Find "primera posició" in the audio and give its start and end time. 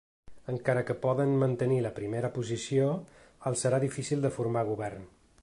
1.99-2.89